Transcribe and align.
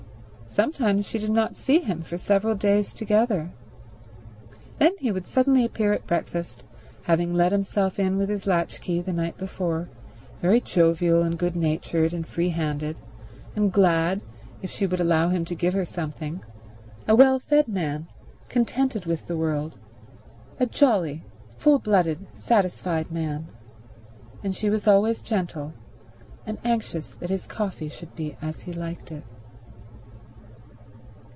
Sometimes 0.53 1.07
she 1.07 1.17
did 1.17 1.29
not 1.29 1.55
see 1.55 1.79
him 1.79 2.01
for 2.01 2.17
several 2.17 2.55
days 2.55 2.93
together. 2.93 3.51
Then 4.79 4.91
he 4.99 5.09
would 5.09 5.25
suddenly 5.25 5.63
appear 5.63 5.93
at 5.93 6.05
breakfast, 6.05 6.65
having 7.03 7.33
let 7.33 7.53
himself 7.53 7.97
in 7.97 8.17
with 8.17 8.27
his 8.27 8.45
latchkey 8.45 8.99
the 9.01 9.13
night 9.13 9.37
before, 9.37 9.87
very 10.41 10.59
jovial 10.59 11.23
and 11.23 11.39
good 11.39 11.55
natured 11.55 12.11
and 12.11 12.27
free 12.27 12.49
handed 12.49 12.97
and 13.55 13.71
glad 13.71 14.19
if 14.61 14.69
she 14.69 14.85
would 14.85 14.99
allow 14.99 15.29
him 15.29 15.45
to 15.45 15.55
give 15.55 15.73
her 15.73 15.85
something—a 15.85 17.15
well 17.15 17.39
fed 17.39 17.69
man, 17.69 18.09
contented 18.49 19.05
with 19.05 19.27
the 19.27 19.37
world; 19.37 19.77
a 20.59 20.65
jolly, 20.65 21.23
full 21.55 21.79
blooded, 21.79 22.27
satisfied 22.35 23.09
man. 23.09 23.47
And 24.43 24.53
she 24.53 24.69
was 24.69 24.85
always 24.85 25.21
gentle, 25.21 25.73
and 26.45 26.57
anxious 26.65 27.11
that 27.21 27.29
his 27.29 27.47
coffee 27.47 27.87
should 27.87 28.13
be 28.17 28.35
as 28.41 28.63
he 28.63 28.73
liked 28.73 29.13
it. 29.13 29.23